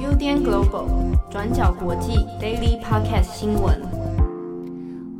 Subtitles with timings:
[0.00, 3.82] UDN Global 转角国际 Daily Podcast 新闻，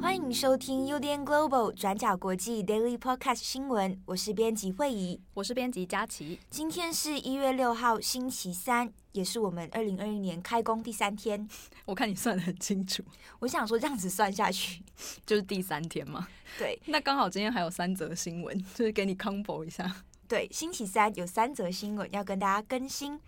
[0.00, 4.00] 欢迎收听 UDN Global 转角国际 Daily Podcast 新闻。
[4.06, 6.40] 我是编辑慧仪，我是编辑佳琪。
[6.48, 11.46] 今天是一月六号，星期三，也是我们二零二一年开工第三天。
[11.84, 13.02] 我看你算的很清楚，
[13.40, 14.82] 我想说这样子算下去
[15.26, 16.26] 就是第三天嘛。
[16.58, 19.94] 对，那刚好今天还有三则新闻，就是给你 combo 一下。
[20.28, 23.20] 对，星期三有三则新闻要跟大家更新。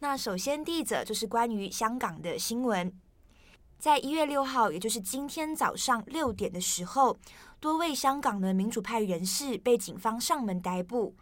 [0.00, 2.92] 那首先第一则就是关于香港的新闻，
[3.78, 7.18] 在一月六号，也就是今天早上六点的时候，
[7.58, 11.14] 多位香港的民主派人士被警方上门逮捕。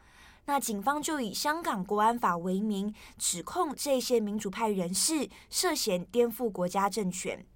[0.47, 7.46] 那警方就以香港国安法为名，指控这些民主派人士涉嫌颠覆国家政权。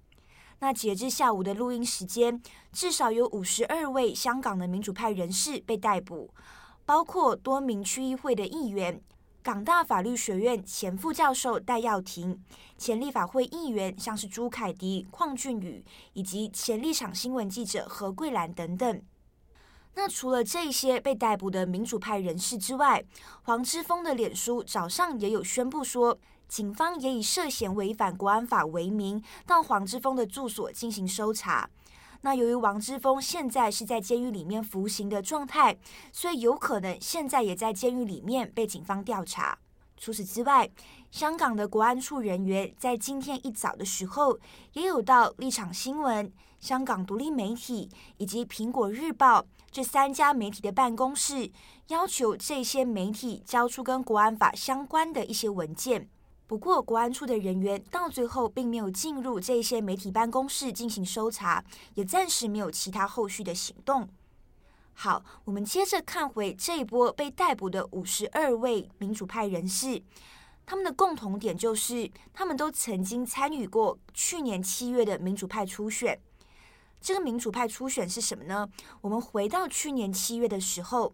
[0.59, 2.41] 那截至下午的录音时间，
[2.71, 6.33] 至少有五十二位香港的民主派人士被逮捕，
[6.89, 8.99] 包括多名区议会的议员。
[9.43, 12.43] 港大法律学院前副教授戴耀廷、
[12.79, 19.01] 前立法会议员像是朱凯迪、邝俊宇，以及前立场新闻记者何桂兰等等。
[19.93, 23.05] 那除了这些被逮捕的民主派人士之外，
[23.43, 31.69] 黄之锋的脸书早上也有宣布说，警方也以涉嫌违反国安法为名，到黄之锋的住所进行搜查。
[32.21, 35.77] 那由于王之峰现在是在监狱里面服刑的状态，
[36.11, 39.57] 所以有可能现在也在监狱里面被警方调查。
[39.95, 40.69] 除此之外，
[41.11, 44.39] 香港的国安处人员在今天一早的时候，
[44.73, 51.51] 也有到立场新闻、香港独立媒体以及苹果日报这三家媒体的办公室，
[51.87, 56.09] 要求这些媒体交出跟国安法相关的一些文件。
[56.49, 64.09] 不过，国安处的人员到最后并没有进入这些媒体办公室进行搜查，也暂时没有其他后续的行动。
[64.95, 70.01] 好，我们接着看回这一波被逮捕的五十二位民主派人士，
[70.65, 76.19] 他们的共同点就是，他们都曾经参与过去年七月的民主派初选。
[76.99, 78.67] 这个民主派初选是什么呢？
[79.01, 81.13] 我们回到去年七月的时候。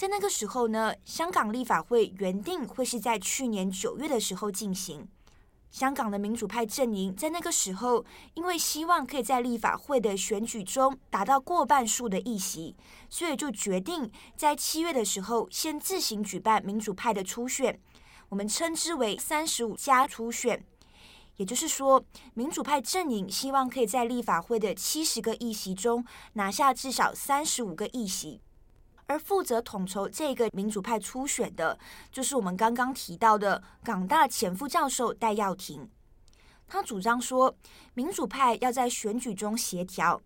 [0.00, 5.06] 在那个时候呢，香港立法会原定会是在去年九月的时候进行。
[5.70, 8.02] 香港的民主派阵营在那个时候，
[8.32, 12.74] 因为希望可以在立法会的选举中达到过半数的议席，
[13.10, 17.78] 所以就决定在七月的时候先自行举办民主派的初选，
[18.30, 20.64] 我们称之为“三十五加初选”。
[21.36, 22.02] 也就是说，
[22.32, 26.02] 民主派阵营希望可以在立法会的七十个议席中
[26.32, 28.40] 拿下至少三十五个议席。
[29.10, 31.76] 而负责统筹这个民主派初选的，
[32.12, 35.90] 就是我们刚刚提到的港大前副教授戴耀廷。
[36.68, 37.52] 他主张说，
[37.94, 40.22] 民主派要在选举中协调，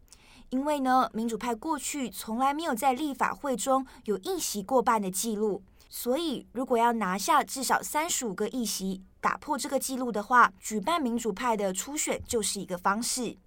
[0.51, 13.39] 因为呢，民主派过去从来没有在立法会中有议席过半的记录，所以如果要拿下至少三十五个议席，打破这个记录的话，举办民主派的初选就是一个方式。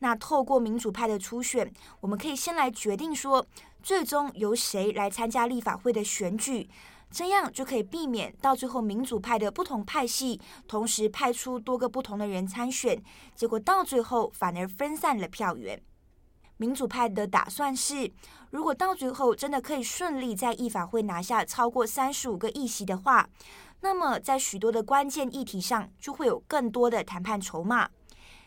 [0.00, 3.46] 那透过民主派的初选，我们可以先来决定说，
[3.84, 6.66] 最终由谁来参加立法会的选举，
[7.10, 13.02] 这样就可以避免到最后民主派的不同派系同时派出多个不同的人参选，
[13.36, 15.78] 结果到最后反而分散了票源。
[16.56, 18.10] 民主派的打算是，
[18.50, 23.28] 如果到最后真的可以顺利在议法会拿下超过三十五个议席的话，
[23.80, 27.90] 那么在许多的关键议题上就会有更多的谈判筹码。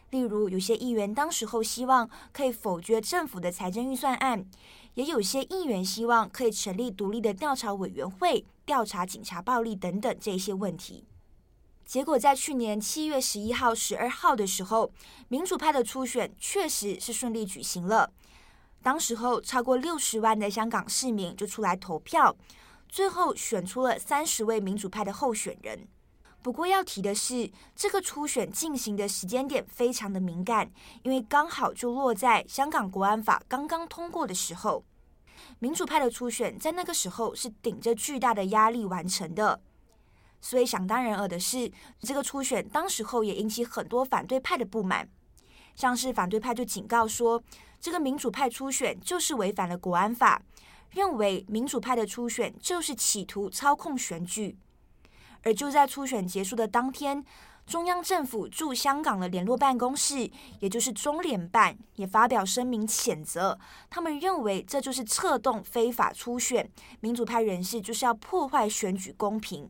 [0.10, 4.46] 例如，有些议员当时候希望可以否决政府的财政预算案，
[4.94, 11.04] 也有些议员希望可以成立独立的调查委员会调查警察暴力等等这些问题。
[11.86, 14.92] 结果在去年七月十一号、十二号的时候，
[15.30, 18.12] 民主派的初选确实是顺利举行了。
[18.82, 22.36] 当时候超过六十万的香港市民就出来投票，
[22.88, 25.88] 最后选出了三十位民主派的候选人。
[26.48, 30.72] 不过要提的是，这个初选进行的时间点非常的敏感，
[31.04, 34.86] 因为刚好就落在香港国安法刚刚通过的时候。
[35.60, 39.60] 民主派的初选在那个时候是顶着巨大的压力完成的，
[40.40, 41.70] 所以想当然尔的是，
[42.00, 45.10] 这个初选当时候也引起很多反对派的不满，
[45.76, 47.44] 像是反对派就警告说，
[47.82, 50.42] 这个民主派初选就是违反了国安法，
[50.92, 54.58] 认为民主派的初选就是企图操控选举。
[55.48, 57.24] 而就在初选结束的当天，
[57.66, 60.30] 中央政府驻香港的联络办公室，
[60.60, 63.58] 也就是中联办，也发表声明谴责。
[63.90, 69.70] 他们认为这就是策动非法初选，民主派人士就是要破坏选举公平。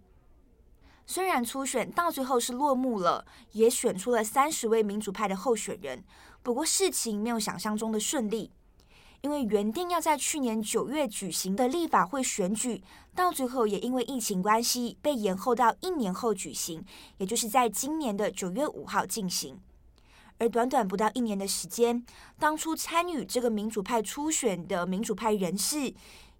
[1.06, 6.03] 虽然初选到最后是落幕了，也选出了三十位民主派的候选人，
[6.41, 8.51] 不过事情没有想象中的顺利，
[9.22, 12.81] 因为原定要在去年九月举行的立法会选举，
[13.16, 16.84] 到最后也因为疫情关系被延后到一年后举行，
[17.18, 19.60] 也就是在今年的九月五号进行。
[20.38, 22.06] 而短短不到一年的时间，
[22.38, 25.92] 当初参与这个民主派初选的民主派人士，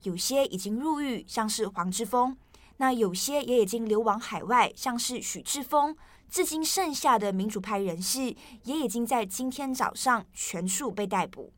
[0.04, 2.36] 有些已经入狱，像是黄之锋；
[2.78, 5.98] 那有些也已经流亡海外，像是许智峰。
[6.30, 8.36] 至今剩下的民主派人士，
[8.66, 11.52] 也已经在今天早上全数被逮捕。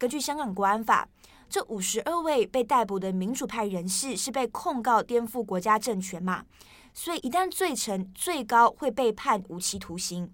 [0.00, 1.06] 根据香港国安法，
[1.50, 6.46] 这五十二位被逮捕的民主派人士是被控告颠覆国家政权嘛，
[6.94, 10.32] 所以一旦罪成，最高会被判无期徒刑。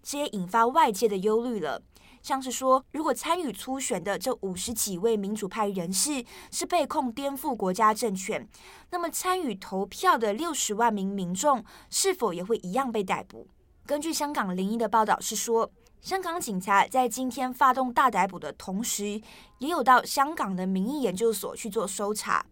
[0.00, 1.82] 这也引发外界的忧虑了，
[2.22, 8.48] 像是说，如果参与初选的这五十几位民主派人士是被控颠覆国家政权，
[8.90, 13.48] 那么参与投票的六十万名民众是否也会一样被逮捕？
[13.84, 15.72] 根据香港零一的报道是说。
[16.04, 19.22] 香港警察在今天发动大逮捕的同时，
[19.56, 22.44] 也有到香港的民意研究所去做搜查，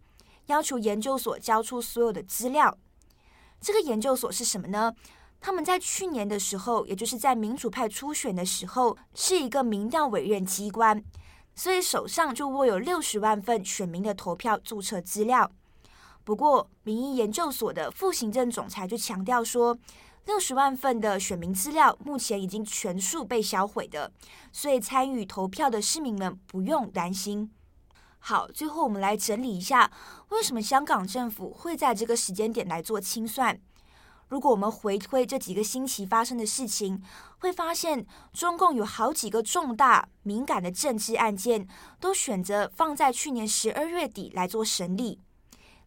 [0.47, 2.79] 要求研究所交出所有的资料。
[3.61, 4.95] 这个研究所是什么呢？
[5.39, 11.05] 他们在去年的时候，也就是在民主派初选的时候，是一个民调委任机关，
[11.55, 15.53] 所以手上就握有六十万份选民的投票注册资料。
[16.25, 19.77] 不过，民意研究所的副行政总裁就强调说，
[20.25, 24.13] 六十万份的选民资料目前已经全数被销毁的，
[24.53, 27.51] 所以参与投票的市民们不用担心。
[28.21, 29.91] 好，最后我们来整理一下，
[30.29, 33.61] 为什么香港政府会在这个时间点来做清算？
[34.29, 37.03] 如果我们回推这几个星期发生的事情，
[37.41, 41.67] 会发现中共有好几个重大敏感的政治案件，
[42.01, 45.19] 都选择放在去年十二月底来做审理。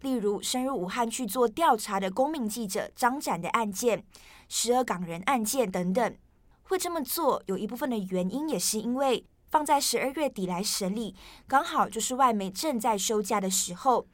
[0.05, 4.05] 例如，深入武汉去做调查的公民记者张展的案件、
[4.47, 6.15] 十二港人案件等等，
[6.61, 11.15] 会这么做有一部分的原因，也是因为放在十二月底来审理，
[11.47, 14.05] 刚好就是外媒正在休假的时候，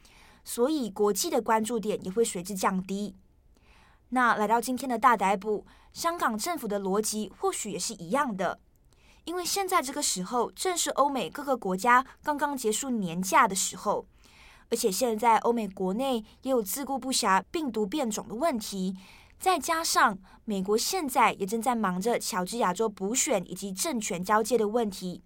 [0.45, 3.17] 所以国际的关注点也会随之降低。
[4.13, 8.61] 那来到今天的大逮捕，香港政府的逻辑或许也是一样的，
[9.25, 14.05] 因为现在这个时候正是欧美各个国家刚刚结束年假的时候。
[14.71, 18.95] 而且现在欧美国内也有自顾不暇病毒变种的问题，
[19.37, 25.21] 再加上美国现在也正在忙着乔治亚州补选以及政权交接的问题，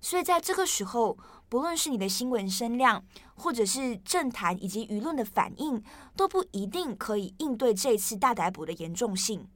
[0.00, 1.18] 所以在这个时候，
[1.48, 3.04] 不论是你的新闻声量，
[3.34, 5.82] 或者是政坛以及舆论的反应，
[6.16, 9.48] 都不一定可以应对这次大逮捕的严重性。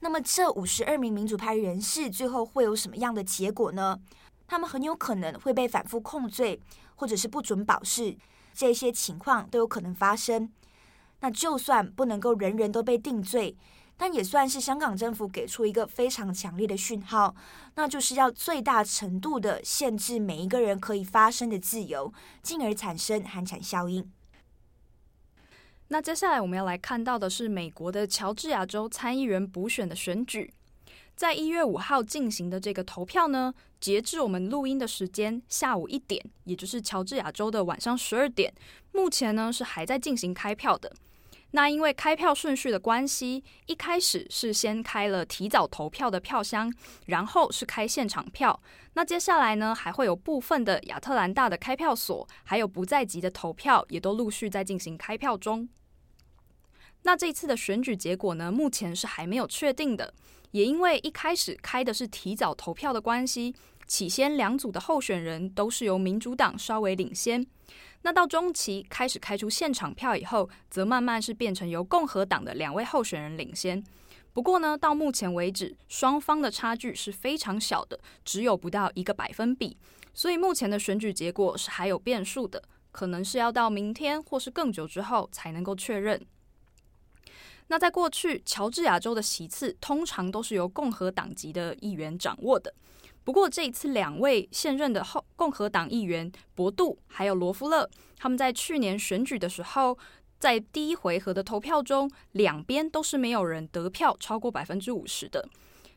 [0.00, 3.98] 那么，这五十二名民主派人士最后会有什么样的结果呢？
[4.46, 6.60] 他们很有可能会被反复控罪，
[6.96, 8.14] 或者是不准保释。
[8.54, 10.50] 这些情况都有可能发生。
[11.20, 13.56] 那就算不能够人人都被定罪，
[13.96, 17.34] 但也算是香港政府给出一个非常强烈的讯号，
[17.76, 22.12] 那就是要最大程度的限制每一个人可以发声的自由，
[22.42, 24.10] 进而产生寒蝉效应。
[25.88, 30.52] 那接下来我们要来看到的是美国的乔治亚州参议员补选的选举。
[31.16, 38.52] 在一月五号进行的这个投票呢，截至我们录音的时间下午一点，也就是乔治亚州的晚上十二点，
[38.92, 40.92] 目前呢是还在进行开票的。
[41.52, 46.72] 那因为开票顺序的关系，一开始是先开了提早投票的票箱，
[47.06, 48.60] 然后是开现场票。
[48.94, 55.68] 那接下来呢，还会有部分的亚特兰大的开票所，还有不在籍的投票，也都陆续在进行开票中。
[57.02, 60.12] 那这一次的选举结果呢，目前是还没有确定的。
[60.54, 63.52] 也因为一开始开的是提早投票的关系，
[63.88, 67.44] 起先两组的候选人都是由民主党稍微领先。
[68.02, 73.82] 那到中期开始开出现场票以后，则慢慢是变成由共和党的两位候选人领先。
[74.32, 79.76] 不过呢，到目前为止，双方的差距是非常小的，只有不到一个百分比。
[80.12, 86.24] 所以目前的选举结果是还有变数的，可能是要到明天或是更久之后才能够确认。
[87.68, 92.72] 那在过去，乔治亚州的席次通常都是由共和党籍的议员掌握的。
[93.24, 99.96] 不过这一次，两位现任的后共和党议员博杜还有罗夫勒，他们在去年选举的时候，
[100.38, 105.48] 在第一回合的投票中，两边都是没有人得票超过百分之五十的。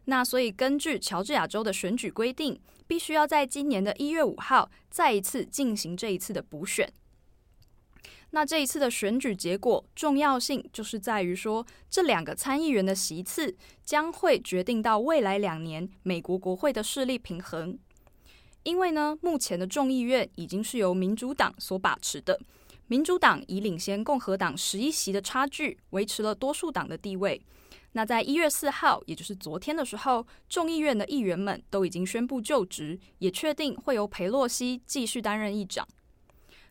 [0.06, 2.58] 那所以根据乔治亚州的选举规定，
[2.88, 6.90] 必须要在今年的一月五号再一次进行这一次的补选。
[8.32, 17.80] 那这一次的选举结果重要性就是在于说，这两个参议员的席次将会决定到未来两年美国国会的势力平衡。
[18.64, 22.38] 因为呢，目前的众议院已经是由民主党所把持的，
[22.88, 27.42] 民主党以领先共和党十一席的差距维持了多数党的地位。
[27.94, 35.88] 那在一月四号，也就是昨天的时候，众议院的议员们都已经宣布就职，也确定会由裴洛西继续担任议长。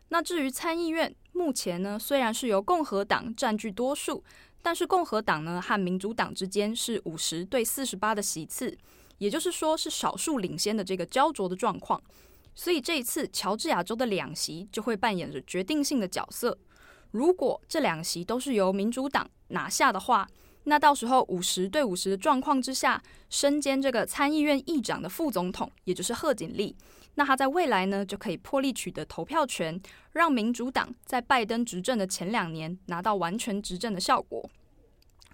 [0.09, 4.23] 那至于参议院，目前呢，虽然是由共和党占据多数，
[4.63, 8.75] 但是共和党呢和民主党之间是五十对四十八的席次，
[9.19, 12.01] 也就是说是少数领先的这个焦灼的状况。
[12.55, 16.57] 所以这一次乔治亚州的两席就会扮演着决定性的角色。
[17.11, 20.27] 如果这两席都是由民主党拿下的话，
[20.63, 26.75] 那到时候五十对五十的状况之下，身兼这个参议院议长的副总统，也就是贺锦丽，
[27.19, 29.81] 那他在未来呢就可以破例取得投票权，
[30.11, 34.47] 让民主党在拜登执政的前两年拿到完全执政的效果。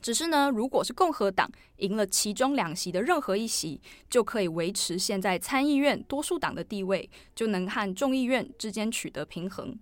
[0.02, 9.78] 只是呢，如果是共和党赢了其中两席的任何一席，就可以维持现在参议院多数党的地位，就能和众议院之间取得平衡。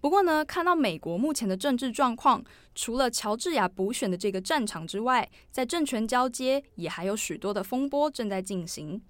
[0.00, 2.44] 不过呢，看到美国目前的政治状况，
[2.76, 9.02] 除了乔治亚补选的这个战场之外，在政权交接也还有许多的风波正在进行。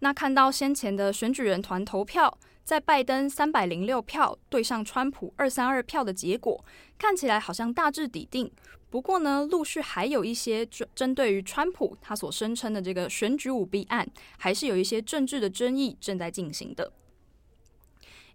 [0.00, 6.64] 那看到先前的选举人团投票，在拜登三百零六票对上川普二三二票的结果，
[6.98, 8.50] 看起来好像大致底定。
[8.90, 14.06] 不过呢，陆续还有一些针针对于川普他所声称的这个选举舞弊案，
[14.38, 16.92] 还是有一些政治的争议正在进行的。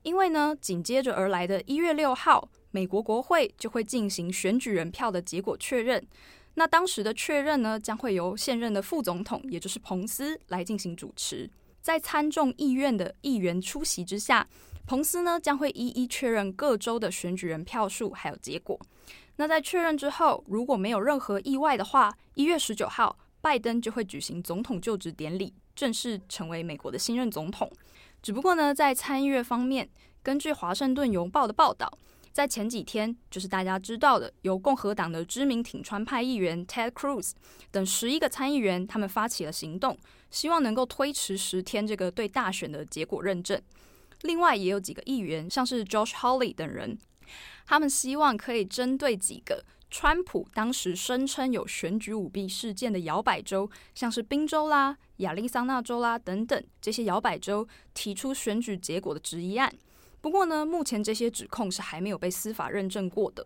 [0.01, 6.05] 因为呢，紧接着而来的一月六号，美国国会就会进行选举人票的结果确认。
[6.55, 11.49] 那当时的确认呢，将会由现任的副总统，也就是彭斯来进行主持。
[11.81, 14.45] 在参众议院的议员出席之下，
[14.85, 18.77] 彭斯呢将会一一确认各州的选举人票数还有结果。
[19.37, 27.71] 那在确认之后，如果没有任何意外的话，一月十九号，拜登就会举行总统就职典礼，正式成为美国的新任总统。
[28.21, 29.89] 只不过呢，在参议院方面，
[30.21, 31.97] 根据《华盛顿邮报》的报道，
[32.31, 37.31] 在前几天，就是大家知道的，由共和党的知名挺川派议员 Ted Cruz
[37.71, 39.97] 等十一个参议员，他们发起了行动，
[40.31, 43.61] 希望能够推迟十天这个对大选的结果认证。
[44.21, 46.97] 另外，也有几个议员，像是 Josh Hawley 等人，
[47.65, 49.65] 他们希望可以针对几个。
[49.91, 59.73] 川普当时声称有选举舞弊事件的摇摆州，像是宾州啦、亚利桑那州啦等等这些摇摆州，提出选举结果的质疑案。
[60.21, 63.45] 不过呢，目前这些指控是还没有被司法认证过的。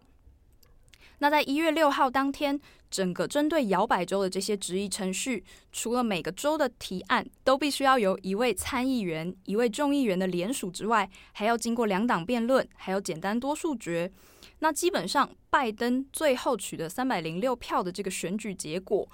[1.19, 14.11] 那在一月六号当天，整个针对摇摆州的这些质疑程序，除了每个州的提案都必须要由一位参议员、一位众议员的联署之外，还要经过两党辩论，还有简单多数决。
[14.59, 19.07] 那基本上，拜登最后取得三百零六票的这个选举结果，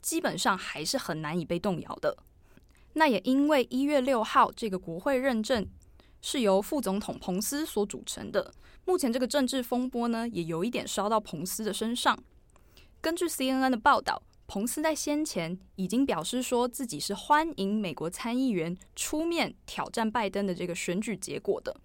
[0.00, 2.16] 基本上还是很难以被动摇的。
[2.94, 5.66] 那也因为一月六号这个国会认证
[6.22, 8.54] 是由副总统彭斯所组成的，
[8.86, 12.18] 目前这个政治风波呢，也有一点烧到彭斯的身上。
[13.00, 21.76] 根据 CNN 的报道，彭斯在先前已经表示说自己是欢迎美国参议员出面挑战拜登的这个选举结果的。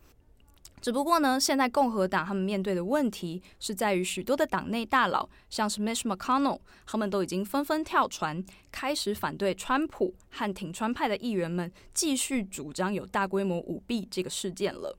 [0.80, 14.98] 只不过呢，现在共和党他们面对的问题是在于许多的党内大佬，像是 Mitch McConnell，他们都已经纷纷跳船，开始反对川普和挺川派的议员们继续主张有大规模舞弊这个事件了。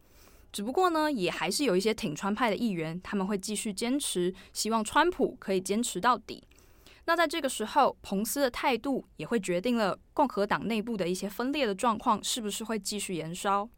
[0.51, 6.43] 只不过呢，也还是有一些挺川派的议员，他们会继续坚持，希望川普可以坚持到底。
[7.05, 13.69] 那在这个时候，彭斯的态度也会决定了共和党内部的一些分裂的状况是不是会继续延烧。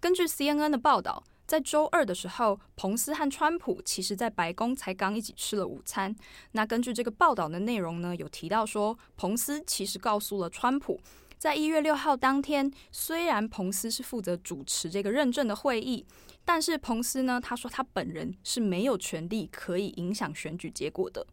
[0.00, 6.14] 根据 CNN 的报道，在周二的时候，彭斯和川普其实在白宫才刚一起吃了午餐。
[6.52, 11.00] 那根据这个报道的内容呢，有提到说，彭斯其实告诉了川普，
[11.36, 16.06] 在一月六号当天，虽然彭斯是负责主持这个认证的会议，
[16.44, 21.26] 但是彭斯呢，他说他本人是没有权利可以影响选举结果的。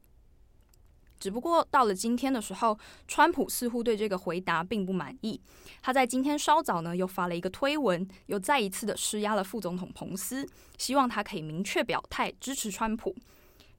[1.20, 5.40] 只不过到了今天的时候，川普似乎对这个回答并不满意。
[5.82, 13.16] 他在今天稍早呢，又发了一个推文，又再一次的施压了副总统彭斯，希望他可以明确表态支持川普。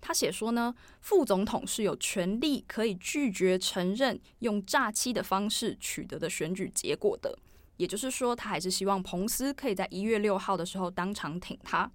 [0.00, 7.36] 他写说呢，副总统是有权利可以拒绝承认用诈欺的方式取得的选举结果的。
[7.76, 11.90] 也就是说，他还是希望彭斯可以在一月六号的时候当场挺他。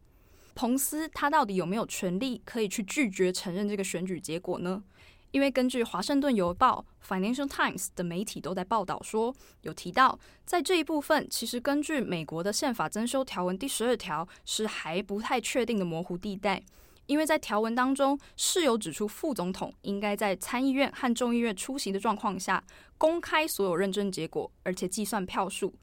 [0.54, 4.84] 彭斯他到底有没有权利可以去拒绝承认这个选举结果呢？
[5.32, 16.62] 因为根据《华盛顿邮报》（Financial Times） 的媒体都在报道说，有提到在这一部分，其实根据美国的宪法增修条文第十二条是还不太确定的模糊地带。
[17.08, 22.64] 因为在条文当中是有指出，副总统应该在参议院和众议院出席的状况下
[22.98, 25.74] 公开所有认证结果，而且计算票数。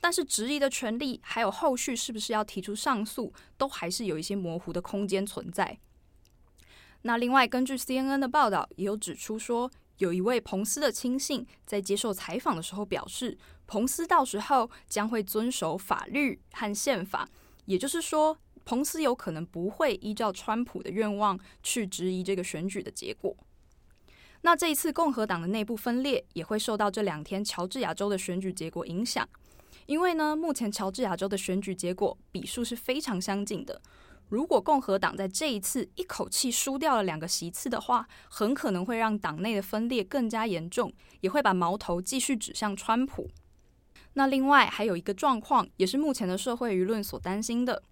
[0.00, 5.78] 但是质疑的权利还有后续是不是要提出上诉，都还是有一些模糊的空间存在。
[7.06, 17.28] 那另外，根据 CNN 的报道，也有指出说，有一位彭斯的亲信在接受采访的时候表示，彭斯到时候将会遵守法律和宪法，
[17.66, 23.36] 也就是说，彭斯有可能不会依照川普的愿望去质疑这个选举的结果。
[24.40, 29.28] 那这一次共和党的内部分裂也会受到这两天乔治亚州的选举结果影响，
[29.86, 33.80] 因为呢，目前乔治亚州的选举结果比数是非常相近的。
[34.28, 43.30] 如果共和党在这一次一口气输掉了两个席次的话，很可能会让党内的分裂更加严重，也会把矛头继续指向川普。
[44.14, 47.82] 那另外还有一个状况，也是目前的社会舆论所担心的，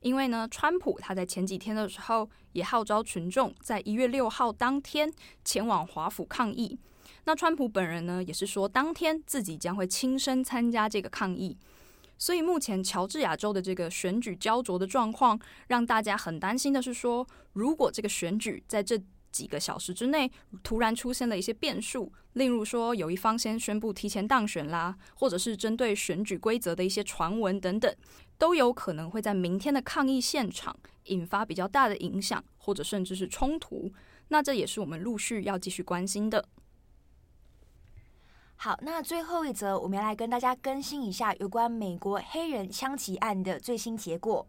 [0.00, 5.12] 因为呢，川普他在前几天的时候也号召群众在一月六号当天
[5.44, 6.78] 前往华府抗议。
[7.24, 11.56] 那川普本人呢，也是说当天自己将会亲身参加这个抗议。
[12.22, 15.36] 所以目前乔治亚州的这个选举焦灼的状况，
[15.66, 18.96] 让大家很担心的是说，如果这个选举在这
[19.32, 20.30] 几个小时之内
[20.62, 27.92] 突然出现了一些变数，例如说有一方先宣布提前当选啦，或者是针对选举规则的一些传闻等等，
[28.38, 33.92] 都有可能会在明天的抗议现场引发比较大的影响，或者甚至是冲突。
[34.28, 36.48] 那这也是我们陆续要继续关心的。
[38.64, 44.46] 好，那最后一则，我们要来跟大家更新一下有关美国黑人枪击案的最新结果。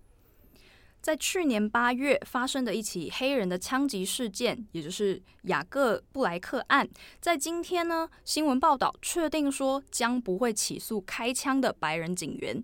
[1.01, 6.87] 在去年八月发生的一起黑人的枪击事件，也就是雅各布莱克案，
[7.19, 12.63] 在今天呢，新闻报道确定说将不会起诉开枪的白人警员。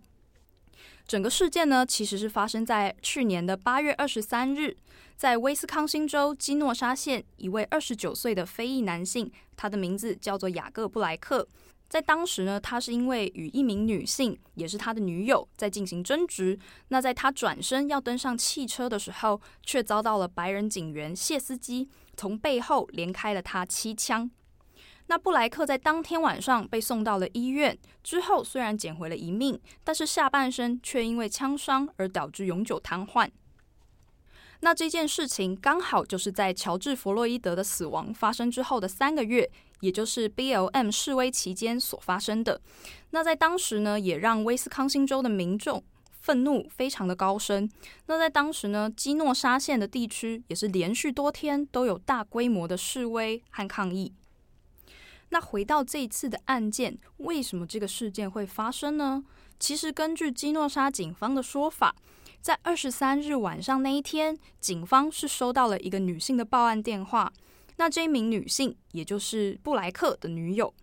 [1.08, 4.78] 整个事件呢，其实是发生在去年的八月二十三日。
[5.20, 11.46] 在威斯康星州基诺沙县，一位二十九岁的非裔男性，他的名字叫做雅各布莱克。
[11.90, 16.58] 在当时呢，他是因为与一名女性，也是他的女友，在进行争执。
[16.88, 24.32] 那在他转身要登上汽车的时候，却遭到了白人警员谢斯基从背后连开了他七枪。
[25.08, 33.30] 那布莱克在当天晚上被送到了医院，之后虽然捡回了一命，但是下半身却因为枪伤而导致永久瘫痪。
[34.62, 42.60] 那这件事情刚好就是在乔治·弗洛伊德的死亡发生之后的三个月，也就是 BLM 示威期间所发生的。
[43.12, 47.70] 那在当时呢，也让威斯康星州的民众愤怒非常的高升。
[48.08, 54.14] 那在当时呢，基诺沙县的地区也是连续多天都有大规模的示威和抗议。
[55.30, 59.24] 那回到这一次的案件，为什么这个事件会发生呢？
[59.58, 61.96] 其实根据基诺沙警方的说法。
[62.42, 67.32] 在二十三日晚上那一天，警方是收到了一个女性的报案电话。
[67.76, 70.74] 那这一名女性，也就是布莱克的女友，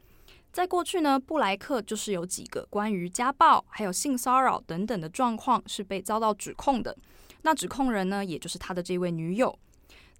[0.53, 6.97] 在过去呢，布莱克就是有几个关于家暴还有性骚扰等等的状况是被遭到指控的。
[7.43, 9.59] 那指控人呢，也就是他的这位女友。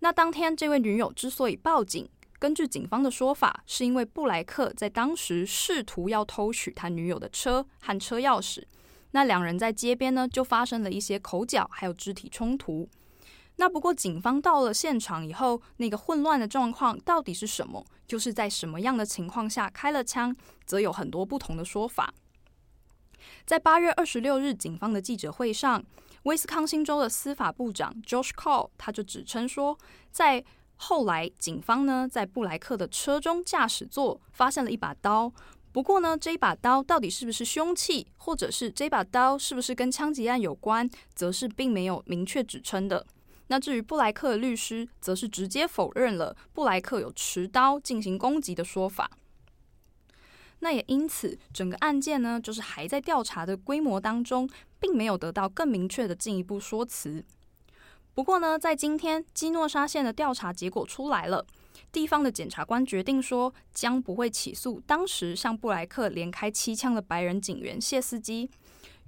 [0.01, 8.63] 那当天这位女友之所以报警，根据警方的说法，是因为布莱克在当时试图要偷取他女友的车和车钥匙。
[9.17, 12.87] 那两人在街边呢，就发生了一些口角，还有肢体冲突。
[13.57, 17.83] 那不过警方到了现场以后，那个混乱的状况到底是什么？
[18.07, 22.13] 就是在什么样的情况下开了枪，则有很多不同的说法。
[23.47, 25.83] 在八月二十六日警方的记者会上，
[26.25, 29.79] 威斯康星州的司法部长 Josh Call 他就指称说，
[30.11, 35.33] 在后来警方呢，在布莱克的车中驾驶座发现了一把刀。
[35.77, 43.07] 不过呢，这把刀到底是不是凶器，或者是这把刀是不是跟枪击案有关，则是并没有明确指称的。
[43.49, 49.11] 那至于布莱克的律师，则是直接否认了布莱克有持刀进行攻击的说法。
[50.61, 54.49] 那也因此，整个案件呢，就是还在调查的规模当中，
[54.81, 57.23] 并没有得到更明确的进一步说辞。
[58.15, 61.45] 不过呢，在今天基诺沙县的调查结果出来了。
[61.93, 68.51] 地方的检察官决定说，将不会起诉当时向布莱克连开七枪的白人警员谢斯基。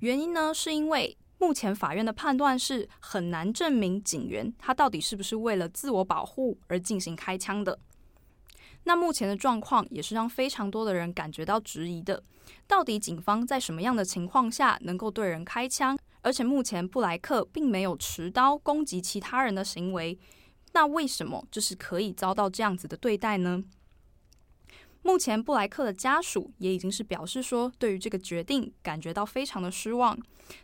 [0.01, 7.79] 原因呢，是因为目前法院的判断是很难证明警员他到底是不是为了自我保护而进行开枪的。
[8.85, 12.23] 那目前的状况也是让非常多的人感觉到质疑的。
[12.67, 15.99] 到底警方在什么样的情况下能够对人开枪？
[16.23, 20.19] 而且目前布莱克并没有持刀攻击其他人的行为。
[20.73, 23.65] 那为什么就是可以遭到这样子的对待呢？
[25.03, 30.19] 目前布莱克的家属也已经是表示说，对于这个决定感觉到非常的失望。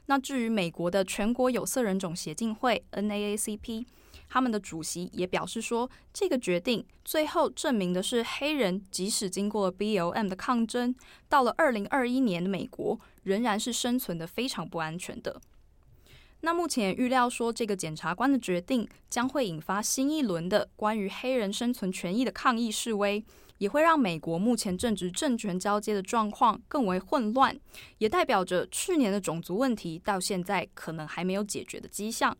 [0.06, 3.86] 那至于美国的全国有色人种协进会 NAACP，
[4.28, 10.94] 他们的主席也表示说，这个决定最后证明的是黑人即使经过了 BLM 的抗争，
[11.28, 15.40] 到了二零二一年的美国仍然是生存的非常不安全的。
[16.44, 23.24] 那目前预料说，这个检察官的决定将会引发新一轮的关于黑人生存权益的抗议示威，
[23.56, 27.58] 也会让美国目前正值政权交接的状况更为混乱，
[27.96, 32.36] 也代表着去年的种族问题到现在可能还没有解决的迹象。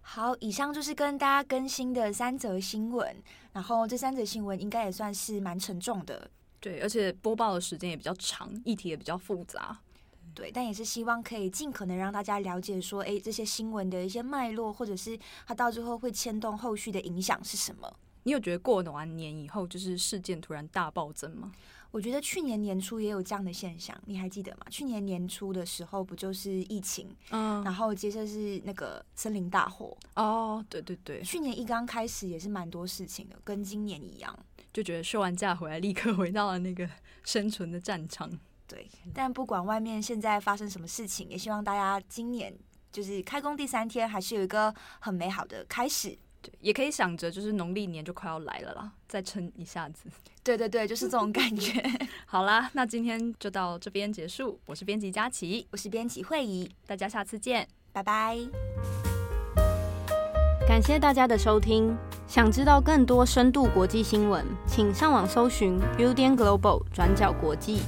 [0.00, 3.16] 好，以上就是跟大家更新的三则新闻，
[3.52, 9.80] 然后这三则新闻应该也算是蛮沉重的，对，而且播报的时间也比较长，议题也比较复杂，
[10.34, 17.96] 对，但也是希望可以尽可能让大家了解说，哎，这些新闻的一些脉络，或者是它到最后会牵动后续的影响是什么？
[18.24, 21.52] 你有觉得过完年以后，就是事件突然大暴增吗？
[21.90, 24.66] 我觉得去年年初也有这样的现象，你还记得吗？
[24.68, 29.96] 去年年初的时候，不就是疫情，嗯，然后接着是那个森林大火。
[30.16, 34.36] 哦，对对对，去年一刚开始也是蛮多事情的，跟今年一样，
[34.72, 36.88] 就觉得休完假回来，立刻回到了那个
[37.22, 38.28] 生存的战场。
[38.66, 42.54] 对，但不管外面现在发生什么事情，也希望大家今年
[42.90, 46.18] 就是开工第三天，还是有一个很美好的开始。
[46.60, 50.10] 也可以想着，就是农历年就快要来了啦，再撑一下子。
[50.44, 51.82] 对对对，就是这种感觉。
[52.26, 54.60] 好啦，那今天就到这边结束。
[54.66, 58.36] 我是编辑佳琪，我是编辑慧仪，大家下次见，拜拜。
[60.68, 61.96] 感谢大家的收听。
[62.26, 67.80] 想知道更多深度国际新闻，请上网搜寻 Udan Global 转角国际。